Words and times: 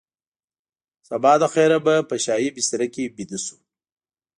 سبا 1.09 1.33
له 1.41 1.47
خیره 1.53 1.79
به 1.85 1.95
په 2.09 2.15
شاهي 2.25 2.49
بستره 2.55 2.87
کې 2.93 3.03
ویده 3.15 3.37
شو. 3.45 3.57